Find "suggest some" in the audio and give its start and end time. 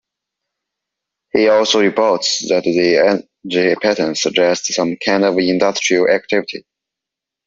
4.23-4.95